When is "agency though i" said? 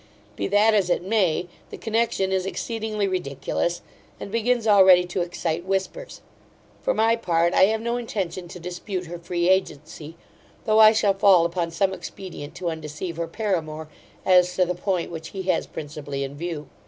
9.47-10.91